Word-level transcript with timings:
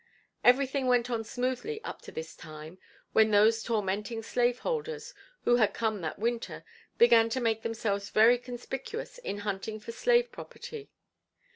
Everything 0.43 0.87
went 0.87 1.11
on 1.11 1.23
smoothly 1.23 1.79
up 1.83 2.01
to 2.01 2.11
this 2.11 2.35
time, 2.35 2.79
when 3.13 3.29
those 3.29 3.61
tormenting 3.61 4.23
slave 4.23 4.57
holders, 4.57 5.13
who 5.43 5.57
had 5.57 5.75
come 5.75 6.01
that 6.01 6.17
winter, 6.17 6.63
began 6.97 7.29
to 7.29 7.39
make 7.39 7.61
themselves 7.61 8.09
very 8.09 8.39
conspicuous 8.39 9.19
in 9.19 9.41
hunting 9.45 9.79
for 9.79 9.91
slave 9.91 10.31
property. 10.31 10.89